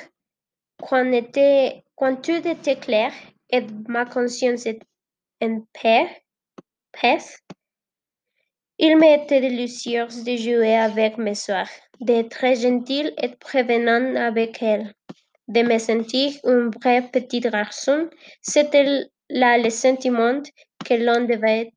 quand, 0.81 1.11
était, 1.11 1.83
quand 1.95 2.15
tout 2.21 2.47
était 2.47 2.77
clair 2.77 3.13
et 3.49 3.65
ma 3.87 4.05
conscience 4.05 4.65
était 4.65 4.85
en 5.41 5.61
paix, 5.81 6.07
paix 6.91 7.19
il 8.77 8.97
m'était 8.97 9.39
délicieux 9.39 10.07
de 10.07 10.35
jouer 10.35 10.75
avec 10.75 11.17
mes 11.17 11.35
soeurs, 11.35 11.69
d'être 12.01 12.45
gentil 12.55 13.09
et 13.21 13.29
prévenant 13.39 14.15
avec 14.17 14.61
elles, 14.61 14.93
de 15.47 15.61
me 15.61 15.77
sentir 15.77 16.33
un 16.43 16.69
vrai 16.69 17.09
petit 17.11 17.39
garçon. 17.39 18.09
C'était 18.41 19.07
là 19.29 19.57
le 19.57 19.69
sentiment 19.69 20.41
que 20.85 20.93
l'on 20.93 21.25
devait, 21.25 21.71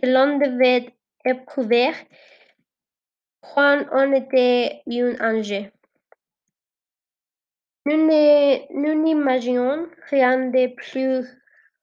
que 0.00 0.06
l'on 0.06 0.38
devait 0.38 0.94
éprouver 1.24 1.90
quand 3.40 3.84
on 3.92 4.12
était 4.12 4.82
un 4.86 5.36
ange. 5.36 5.70
Nous 7.86 9.02
n'imaginions 9.02 9.86
rien 10.10 10.50
de 10.50 10.74
plus 10.74 11.26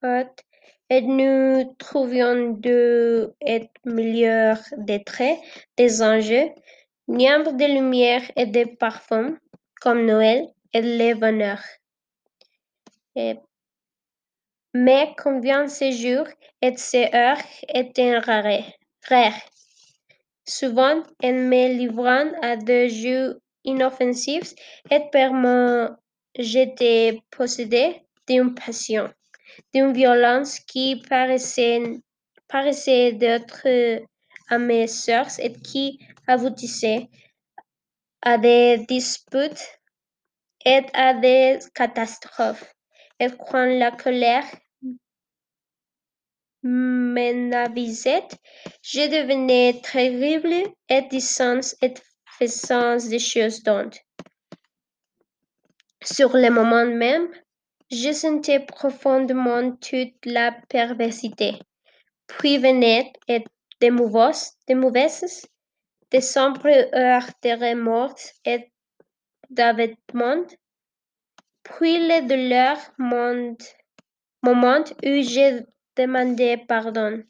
haut 0.03 0.35
et 0.89 1.01
nous 1.01 1.75
trouvions 1.79 2.51
de 2.51 3.33
meilleurs 3.85 4.61
des 4.77 5.03
traits 5.03 5.39
des 5.77 6.03
anges, 6.03 6.51
niambres 7.07 7.53
de 7.53 7.65
lumière 7.65 8.23
et 8.35 8.45
de 8.45 8.63
parfums, 8.77 9.37
comme 9.81 10.05
Noël 10.05 10.47
et 10.73 10.81
le 10.81 11.13
bonheur. 11.15 11.61
mais 14.73 15.13
combien 15.17 15.67
ces 15.67 15.93
jours 15.93 16.27
et 16.61 16.75
ces 16.75 17.09
heures 17.13 17.41
étaient 17.69 18.17
rares. 18.19 19.41
Souvent, 20.45 21.01
en 21.23 21.33
me 21.33 21.77
livrant 21.77 22.29
à 22.41 22.57
des 22.57 22.89
jeux 22.89 23.39
inoffensifs 23.63 24.53
et 24.91 25.01
moi, 25.31 25.97
j'étais 26.37 27.21
possédée 27.31 28.01
d'une 28.27 28.53
passion 28.53 29.09
d'une 29.73 29.93
violence 29.93 30.59
qui 30.59 31.01
paraissait, 31.09 31.81
paraissait 32.47 33.13
d'être 33.13 33.67
à 34.47 34.57
mes 34.57 34.87
soeurs 34.87 35.39
et 35.39 35.53
qui 35.53 35.99
aboutissait 36.27 37.09
à 38.21 38.37
des 38.37 38.85
disputes 38.87 39.79
et 40.65 40.81
à 40.93 41.13
des 41.13 41.59
catastrophes. 41.73 42.73
Et 43.19 43.27
quand 43.49 43.65
la 43.65 43.91
colère 43.91 44.45
m'envahissait, 46.63 48.27
je 48.81 49.07
devenais 49.07 49.79
terrible 49.83 50.73
et 50.89 51.01
distance 51.03 51.75
et 51.81 51.93
faisant 52.37 52.97
des 52.97 53.19
choses 53.19 53.61
dont, 53.63 53.89
sur 56.03 56.35
le 56.35 56.49
moment 56.49 56.85
même, 56.85 57.29
je 57.91 58.11
sentais 58.11 58.59
profondément 58.59 59.71
toute 59.75 60.25
la 60.25 60.51
perversité. 60.69 61.59
Puis 62.27 62.57
venaient 62.57 63.13
des 63.27 63.43
des 64.67 64.75
mauvaises, 64.75 65.47
des 66.11 66.21
sombres 66.21 66.67
heures 66.93 67.29
de 67.43 67.49
remords 67.49 68.15
et 68.45 68.71
d'abattement. 69.49 70.45
Puis 71.63 71.97
les 72.07 72.21
douleurs 72.21 72.79
moment 74.43 74.83
où 75.03 75.21
j'ai 75.21 75.61
demandé 75.95 76.57
pardon. 76.67 77.23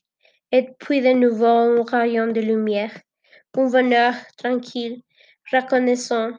Et 0.52 0.70
puis 0.80 1.02
de 1.02 1.14
nouveau 1.14 1.46
un 1.46 1.84
rayon 1.84 2.28
de 2.28 2.42
lumière, 2.42 2.94
un 3.58 3.68
bonheur 3.70 4.14
tranquille, 4.38 5.02
reconnaissant, 5.52 6.32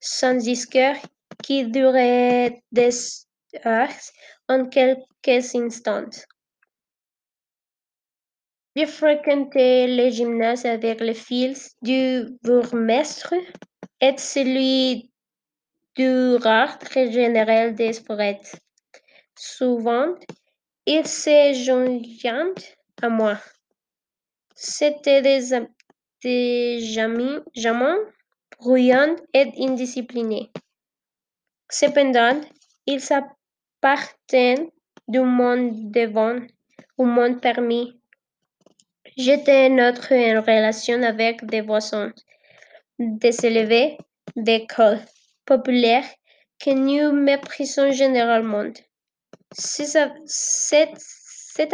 sans 0.00 0.34
discours, 0.34 1.00
qui 1.42 1.66
durait 1.66 2.62
des 2.70 2.90
en 4.48 4.66
quelques 4.66 5.54
instants. 5.54 6.10
J'ai 8.74 8.86
fréquenté 8.86 9.86
le 9.86 10.08
gymnase 10.10 10.64
avec 10.64 11.00
le 11.00 11.12
fils 11.12 11.76
du 11.82 12.24
bourgmestre 12.42 13.34
et 14.00 14.16
celui 14.16 15.10
du 15.94 16.38
très 16.80 17.12
général 17.12 17.74
des 17.74 17.92
forêts. 17.92 18.40
Souvent, 19.36 20.14
il 20.86 21.06
se 21.06 21.52
joignent 21.52 22.54
à 23.02 23.10
moi. 23.10 23.38
C'était 24.54 25.20
des, 25.20 25.66
des 26.22 26.98
amis, 26.98 27.40
bruyants 28.58 29.16
et 29.34 29.52
indisciplinés. 29.58 30.50
Cependant, 31.68 32.40
ils 32.86 33.02
appartiennent 33.12 34.70
du 35.08 35.20
monde 35.20 35.90
devant, 35.90 36.38
au 36.96 37.04
monde 37.04 37.40
permis. 37.42 38.01
J'étais 39.16 39.68
notre 39.68 40.14
en 40.14 40.40
relation 40.40 41.02
avec 41.02 41.44
des 41.44 41.60
voisins, 41.60 42.12
des 42.98 43.44
élevés, 43.44 43.98
d'écoles 44.36 45.00
populaires 45.44 46.08
que 46.58 46.70
nous 46.70 47.12
méprisons 47.12 47.92
généralement. 47.92 48.72
C'est 49.52 49.94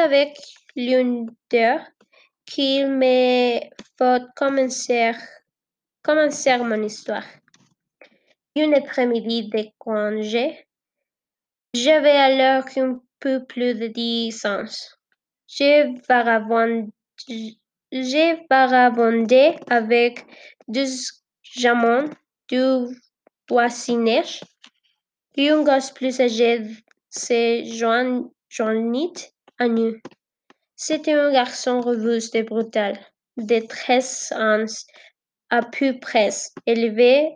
avec 0.00 0.36
l'une 0.74 1.26
d'eux 1.50 1.78
qu'il 2.44 2.88
me 2.88 3.60
faut 3.96 4.26
commencer, 4.34 5.12
commencer 6.02 6.56
mon 6.58 6.82
histoire. 6.82 7.26
Une 8.56 8.74
après-midi 8.74 9.48
de 9.48 9.68
congé, 9.78 10.66
j'avais 11.72 12.10
alors 12.16 12.64
un 12.78 13.00
peu 13.20 13.44
plus 13.44 13.74
de 13.74 13.86
dix 13.86 14.44
ans. 14.44 14.64
J'ai 15.46 15.94
vagabondé 16.08 16.90
avec 19.70 20.26
deux 20.68 20.86
gamins 21.56 22.10
du 22.48 22.96
voisinage. 23.48 24.40
Un 25.36 25.62
gosse 25.62 25.90
plus 25.92 26.20
âgé 26.20 26.62
se 27.10 27.62
joignit 28.48 29.32
à 29.58 29.68
nous. 29.68 29.94
C'était 30.74 31.14
un 31.14 31.32
garçon 31.32 31.80
robuste 31.80 32.34
et 32.34 32.42
brutal, 32.42 32.98
de 33.36 33.60
treize 33.66 34.32
ans 34.32 34.64
à 35.50 35.62
peu 35.62 35.98
près, 35.98 36.30
élevé, 36.66 37.30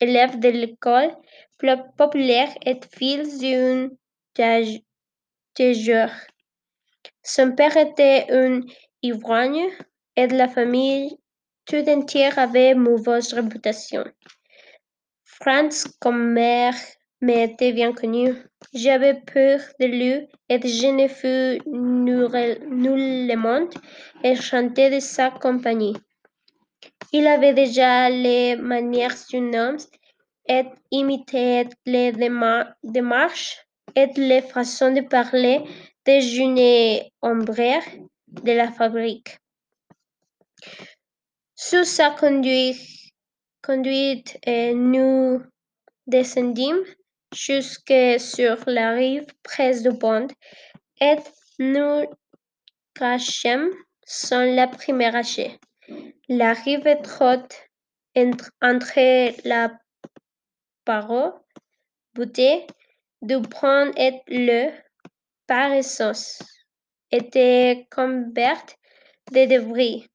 élève 0.00 0.38
de 0.40 0.48
l'école 0.48 1.14
populaire 1.96 2.52
et 2.64 2.78
fils 2.96 3.38
d'un 3.38 3.88
tageur. 5.54 6.10
Son 7.22 7.52
père 7.52 7.76
était 7.76 8.26
un 8.30 8.60
ivrogne 9.06 9.68
et 10.16 10.26
la 10.26 10.48
famille 10.48 11.16
tout 11.66 11.84
entière 11.88 12.38
avait 12.38 12.74
mauvaise 12.74 13.32
réputation. 13.32 14.04
Franz, 15.24 15.88
comme 16.00 16.32
mère, 16.32 16.74
m'était 17.20 17.72
bien 17.72 17.92
connu. 17.92 18.34
J'avais 18.72 19.14
peur 19.14 19.60
de 19.80 19.86
lui 19.86 20.14
et 20.48 20.60
je 20.60 20.88
ne 20.98 21.08
fus 21.08 21.60
nullement 22.82 23.68
enchanté 24.24 24.90
de 24.90 25.00
sa 25.00 25.30
compagnie. 25.30 25.96
Il 27.12 27.26
avait 27.26 27.54
déjà 27.54 28.08
les 28.10 28.56
manières 28.56 29.14
d'un 29.32 29.52
homme 29.54 29.78
et 30.48 30.64
imitait 30.90 31.68
les 31.84 32.12
démarches 32.82 33.66
et 33.94 34.08
les 34.16 34.42
façons 34.42 34.92
de 34.92 35.00
parler 35.02 35.62
des 36.04 36.20
jeunes 36.20 37.00
ouvriers 37.22 37.80
de 38.42 38.52
la 38.52 38.70
fabrique. 38.70 39.38
Sous 41.54 41.84
sa 41.84 42.10
conduite, 42.10 42.80
conduite 43.62 44.38
nous 44.46 45.42
descendîmes 46.06 46.84
jusque 47.34 47.94
sur 48.18 48.56
la 48.66 48.92
rive 48.92 49.26
près 49.42 49.80
du 49.80 49.96
pont 49.98 50.28
et 51.00 51.16
nous 51.58 52.04
cachâmes 52.94 53.70
sans 54.04 54.44
la 54.54 54.68
première 54.68 55.16
hache. 55.16 55.40
La 56.28 56.52
rive 56.52 56.86
étroite 56.86 57.68
entre 58.62 59.48
la 59.48 59.70
paroi 60.84 61.42
boutée 62.14 62.66
du 63.22 63.40
pont 63.42 63.92
et 63.96 64.20
le 64.28 64.70
paressos 65.46 66.38
était 67.10 67.86
couverte 67.90 68.76
de 69.32 69.44
débris, 69.44 70.06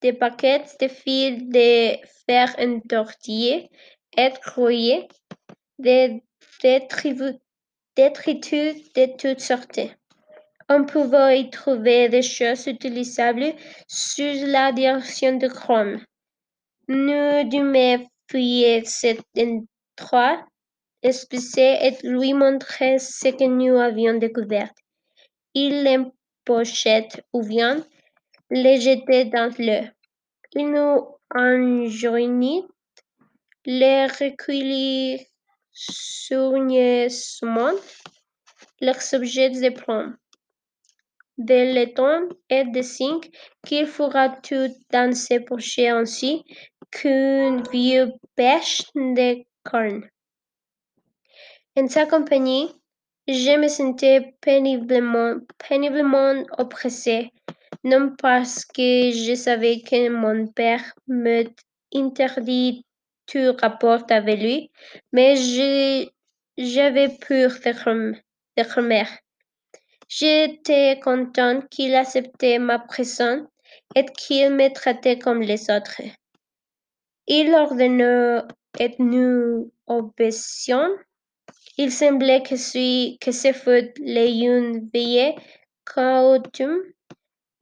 des 0.00 0.12
paquets 0.12 0.64
de 0.80 0.88
fils 0.88 1.42
de 1.48 1.96
fer 2.26 2.54
entortillés 2.58 3.70
et 4.16 4.32
rouillés, 4.54 5.08
des 5.78 6.22
détritus 6.62 7.36
de 7.96 9.16
toutes 9.16 9.40
sortes. 9.40 9.80
On 10.68 10.84
pouvait 10.84 11.40
y 11.40 11.50
trouver 11.50 12.08
des 12.08 12.22
choses 12.22 12.66
utilisables 12.66 13.54
sous 13.88 14.46
la 14.46 14.72
direction 14.72 15.36
de 15.36 15.48
Chrome. 15.48 16.00
Nous 16.88 17.48
dûmes 17.48 18.06
fouiller 18.30 18.82
cet 18.84 19.20
endroit 19.36 20.44
espacé 21.02 21.78
et 21.82 22.06
lui 22.06 22.32
montrer 22.32 22.98
ce 22.98 23.28
que 23.28 23.44
nous 23.44 23.76
avions 23.76 24.14
découvert. 24.14 24.70
Il 25.54 25.84
l'empochait 25.84 27.08
ou 27.32 27.42
bien 27.42 27.84
le 28.50 28.80
jetait 28.80 29.26
dans 29.26 29.52
l'eau. 29.58 29.86
Il 30.54 30.70
nous 30.70 31.16
enjoignit 31.34 32.64
les 33.64 34.06
recueillir 34.06 35.20
soigneusement 35.72 37.72
leurs 38.80 39.14
objets 39.14 39.50
de 39.50 39.70
plomb, 39.70 40.14
de 41.38 41.74
laiton 41.74 42.28
et 42.50 42.64
de 42.64 42.82
zinc 42.82 43.30
qu'il 43.64 43.86
fera 43.86 44.28
tout 44.28 44.74
dans 44.90 45.14
ses 45.14 45.40
poches 45.40 45.78
ainsi 45.78 46.44
qu'une 46.90 47.62
vieille 47.70 48.12
pêche 48.34 48.82
de 48.94 49.44
corne. 49.64 50.08
En 51.76 51.88
sa 51.88 52.06
compagnie, 52.06 52.68
je 53.32 53.56
me 53.58 53.68
sentais 53.68 54.34
péniblement, 54.40 55.36
péniblement 55.68 56.42
oppressé, 56.58 57.30
non 57.84 58.14
parce 58.20 58.64
que 58.64 59.10
je 59.10 59.34
savais 59.34 59.80
que 59.80 60.08
mon 60.08 60.46
père 60.46 60.94
me 61.08 61.44
interdit 61.94 62.84
tout 63.26 63.54
rapport 63.60 64.04
avec 64.10 64.40
lui, 64.40 64.70
mais 65.12 65.36
j'avais 66.56 67.08
peur 67.26 67.50
de, 67.64 68.14
de 68.56 69.04
J'étais 70.08 71.00
content 71.00 71.62
qu'il 71.70 71.94
acceptait 71.94 72.58
ma 72.58 72.78
présence 72.78 73.48
et 73.94 74.04
qu'il 74.04 74.50
me 74.50 74.72
traitait 74.72 75.18
comme 75.18 75.40
les 75.40 75.70
autres. 75.70 76.02
Il 77.26 77.54
ordonna 77.54 78.46
et 78.78 78.94
nous 78.98 79.72
obéissions. 79.86 80.96
Il 81.78 81.90
semblait 81.90 82.42
que, 82.42 82.56
ce, 82.56 83.16
que 83.18 83.32
ce 83.32 83.52
fut 83.52 83.94
une 83.98 84.90
veillée 84.92 85.34
coutume, 85.86 86.82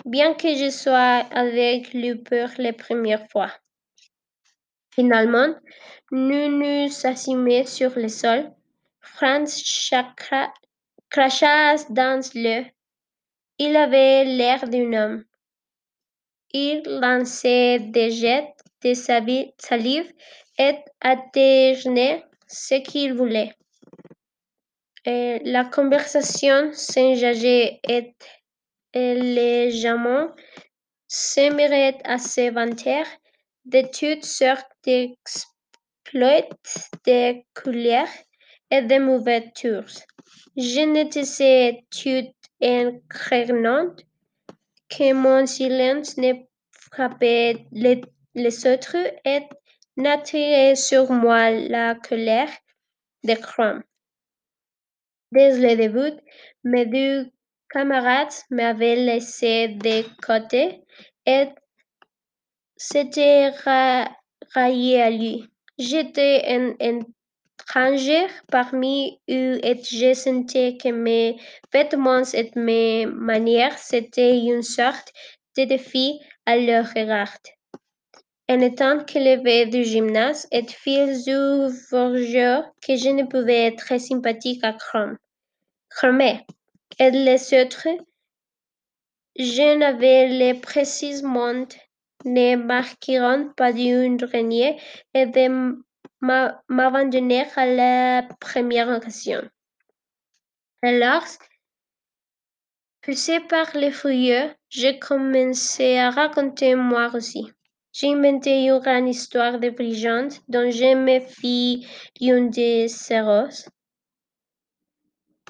bien 0.04 0.34
que 0.34 0.54
je 0.54 0.70
sois 0.70 1.24
avec 1.30 1.92
lui 1.94 2.16
pour 2.16 2.48
la 2.58 2.72
première 2.72 3.28
fois. 3.30 3.52
Finalement, 4.92 5.54
nous 6.10 6.48
nous 6.48 6.88
assîmes 7.04 7.64
sur 7.66 7.96
le 7.96 8.08
sol. 8.08 8.50
Franz 9.00 9.62
cracha 11.08 11.76
dans 11.90 12.20
l'eau. 12.34 12.64
Il 13.58 13.76
avait 13.76 14.24
l'air 14.24 14.68
d'un 14.68 14.92
homme. 14.92 15.24
Il 16.52 16.82
lançait 16.84 17.78
des 17.78 18.10
jets 18.10 18.54
de 18.82 18.94
salive 18.94 20.12
et 20.58 20.74
alternait 21.00 22.24
ce 22.48 22.74
qu'il 22.82 23.14
voulait. 23.14 23.52
Et 25.06 25.40
la 25.44 25.64
conversation 25.64 26.72
s'engageait 26.72 27.80
et 27.84 28.14
légèrement 28.94 30.28
s'aimerait 31.08 31.98
à 32.04 32.18
s'inventer 32.18 33.02
de 33.64 33.82
toutes 33.92 34.24
sortes 34.24 34.70
d'exploits 34.84 36.48
de 37.06 37.42
couleurs 37.54 38.08
et 38.70 38.82
de. 38.82 38.94
Je 40.56 40.80
n'étais 40.80 41.84
tout 41.90 42.32
incréante 42.62 44.02
que 44.88 45.12
mon 45.12 45.46
silence 45.46 46.16
ne 46.18 46.34
frappait 46.92 47.66
les, 47.72 48.02
les 48.34 48.66
autres 48.66 48.96
et 49.24 49.40
n'attirait 49.96 50.74
sur 50.74 51.10
moi 51.10 51.50
la 51.50 51.94
colère 51.94 52.50
de 53.24 53.34
Chrome. 53.34 53.82
Dès 55.32 55.58
le 55.58 55.76
début, 55.76 56.18
mes 56.64 56.86
deux 56.86 57.30
camarades 57.70 58.34
m'avaient 58.50 58.96
laissé 58.96 59.68
de 59.68 60.02
côté 60.20 60.82
et 61.24 61.48
s'étaient 62.76 63.50
raillés 64.54 65.02
à 65.02 65.10
lui. 65.10 65.44
J'étais 65.78 66.42
un 66.46 66.74
étranger 66.80 68.26
parmi 68.50 69.20
eux 69.30 69.60
et 69.64 69.80
je 69.82 70.14
sentais 70.14 70.76
que 70.76 70.88
mes 70.88 71.36
vêtements 71.72 72.24
et 72.34 72.50
mes 72.56 73.06
manières 73.06 73.78
c'était 73.78 74.36
une 74.36 74.62
sorte 74.62 75.12
de 75.56 75.64
défi 75.64 76.18
à 76.44 76.56
leur 76.56 76.86
regard. 76.88 77.36
En 78.52 78.58
étant 78.58 79.04
qu'élevé 79.04 79.66
du 79.66 79.84
gymnase 79.84 80.48
et 80.50 80.66
forgeur 80.66 82.64
que 82.82 82.96
je 82.96 83.10
ne 83.10 83.22
pouvais 83.22 83.66
être 83.66 84.00
sympathique 84.00 84.64
à 84.64 84.72
Chrome. 84.72 85.16
Chrome 85.88 86.20
et 86.22 87.10
les 87.12 87.54
autres, 87.54 87.86
je 89.38 89.76
n'avais 89.78 90.26
les 90.26 90.54
précisément 90.54 91.64
ne 92.24 92.56
marqueront 92.56 93.52
pas 93.56 93.72
d'une 93.72 94.18
renier 94.24 94.80
et 95.14 95.26
de 95.26 95.78
m'abandonner 96.20 97.46
à 97.54 97.66
la 97.66 98.28
première 98.40 98.88
occasion. 98.88 99.48
Alors, 100.82 101.28
poussé 103.00 103.38
par 103.38 103.76
les 103.76 103.92
fouilleux, 103.92 104.50
j'ai 104.70 104.98
commencé 104.98 105.98
à 105.98 106.10
raconter 106.10 106.74
moi 106.74 107.14
aussi. 107.14 107.52
J'ai 108.00 108.14
inventé 108.14 108.70
une 108.70 109.08
histoire 109.08 109.58
de 109.58 109.68
brigande 109.68 110.32
dont 110.48 110.70
je 110.70 110.94
me 110.94 111.20
fis 111.20 111.86
une 112.18 112.48
de 112.48 112.86
ces 112.88 113.20
roses. 113.20 113.68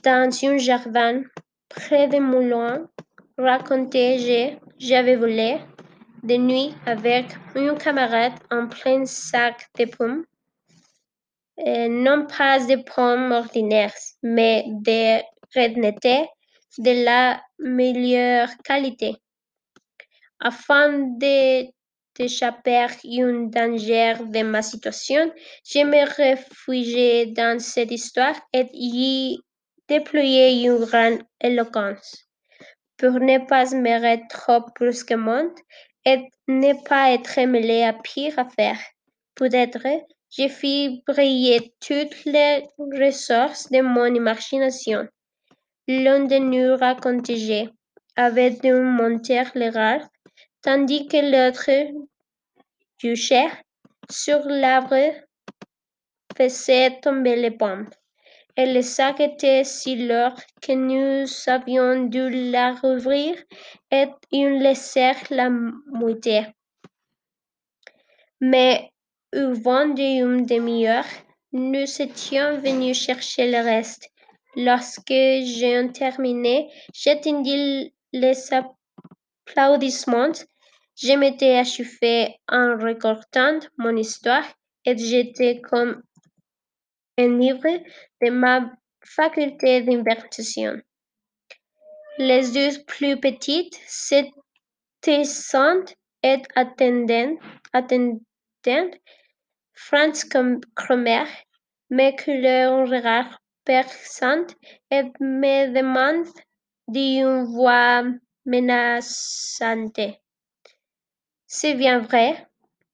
Dans 0.02 0.28
un 0.44 0.58
jardin 0.58 1.22
près 1.68 2.08
de 2.08 2.18
Moulin, 2.18 2.88
racontais-je, 3.38 4.56
j'avais 4.80 5.14
volé 5.14 5.58
de 6.24 6.36
nuit 6.38 6.74
avec 6.86 7.26
un 7.54 7.76
camarade 7.76 8.40
en 8.50 8.66
plein 8.66 9.06
sac 9.06 9.68
de 9.78 9.84
pommes. 9.84 10.24
non 11.56 12.26
pas 12.26 12.58
de 12.58 12.82
pommes 12.82 13.30
ordinaires, 13.30 13.94
mais 14.24 14.64
des 14.66 15.22
rednettes 15.54 16.26
de 16.78 17.04
la 17.04 17.40
meilleure 17.60 18.50
qualité. 18.64 19.14
Afin 20.40 20.98
de 20.98 21.70
d'échapper 22.20 22.76
à 22.76 22.88
un 23.24 23.44
danger 23.56 24.14
de 24.34 24.42
ma 24.42 24.60
situation, 24.60 25.32
je 25.64 25.80
me 25.84 26.02
réfugiais 26.16 27.26
dans 27.26 27.58
cette 27.58 27.90
histoire 27.90 28.38
et 28.52 28.66
y 28.74 29.38
déployais 29.88 30.62
une 30.62 30.84
grande 30.84 31.22
éloquence. 31.40 32.26
Pour 32.98 33.12
ne 33.12 33.38
pas 33.38 33.64
me 33.74 34.28
trop 34.28 34.62
brusquement 34.78 35.48
et 36.04 36.28
ne 36.46 36.72
pas 36.86 37.12
être 37.12 37.40
mêlé 37.46 37.82
à 37.82 37.94
pire 37.94 38.38
affaire. 38.38 38.80
Peut-être, 39.34 39.86
je 40.36 40.48
fis 40.48 41.02
briller 41.06 41.72
toutes 41.80 42.24
les 42.26 42.64
ressources 42.78 43.70
de 43.70 43.80
mon 43.80 44.14
imagination. 44.14 45.08
L'un 45.88 46.24
de 46.24 46.36
nous 46.36 46.76
racontait 46.76 47.68
avait 48.16 48.58
un 48.64 48.82
monteur 48.82 49.46
légal, 49.54 50.06
tandis 50.62 51.08
que 51.08 51.20
l'autre 51.32 51.70
juchait 53.02 53.50
sur 54.10 54.40
l'arbre 54.46 55.14
faisait 56.36 57.00
tomber 57.00 57.36
les 57.36 57.50
pommes. 57.50 57.88
Et 58.56 58.66
le 58.66 58.82
sac 58.82 59.20
était 59.20 59.64
si 59.64 59.96
lourd 60.08 60.38
que 60.60 60.72
nous 60.72 61.26
avions 61.46 62.04
dû 62.04 62.28
la 62.50 62.74
rouvrir 62.74 63.36
et 63.90 64.06
en 64.32 64.48
laisser 64.58 65.12
la 65.30 65.48
moitié. 65.50 66.46
Mais 68.40 68.90
au 69.34 69.52
vent 69.54 69.86
d'une 69.86 70.44
demi-heure, 70.44 71.06
nous 71.52 72.02
étions 72.02 72.58
venus 72.58 72.98
chercher 72.98 73.50
le 73.50 73.62
reste. 73.64 74.10
Lorsque 74.56 75.08
j'ai 75.08 75.88
terminé, 75.92 76.68
j'attendis 76.92 77.94
les 78.12 78.38
applaudissements. 78.52 80.32
Je 81.02 81.14
m'étais 81.14 81.56
achauffé 81.56 82.36
en 82.46 82.76
racontant 82.76 83.58
mon 83.78 83.96
histoire 83.96 84.44
et 84.84 84.98
j'étais 84.98 85.62
comme 85.62 86.02
enivré 87.18 87.82
de 88.20 88.28
ma 88.30 88.70
faculté 89.02 89.80
d'invention. 89.80 90.78
Les 92.18 92.50
deux 92.52 92.84
plus 92.84 93.18
petites 93.18 93.80
s'étaient 93.86 95.24
et 96.22 96.42
attendaient, 96.54 97.38
attendaient 97.72 99.00
Franz 99.72 100.28
Cromer, 100.76 101.24
mais 101.88 102.14
que 102.14 102.30
leur 102.30 102.86
regard 102.86 103.40
perçant 103.64 104.44
et 104.90 105.04
me 105.18 105.72
demande 105.72 106.28
dit 106.88 107.20
une 107.20 107.44
voix 107.44 108.04
menaçante. 108.44 110.19
C'est 111.52 111.74
bien 111.74 111.98
vrai? 111.98 112.46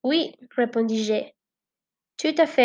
Oui, 0.03 0.33
répondis-je. 0.55 1.13
Tout 2.17 2.35
à 2.41 2.47
fait. 2.47 2.53